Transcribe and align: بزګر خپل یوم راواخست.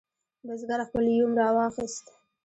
بزګر 0.45 0.79
خپل 0.87 1.03
یوم 1.19 1.31
راواخست. 1.41 2.05